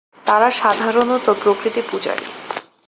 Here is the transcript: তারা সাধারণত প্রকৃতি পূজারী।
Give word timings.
তারা 0.25 0.47
সাধারণত 0.51 1.25
প্রকৃতি 1.41 1.81
পূজারী। 1.81 2.27